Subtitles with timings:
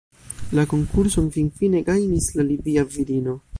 [0.59, 3.41] La konkurson finfine gajnis la lidia virino.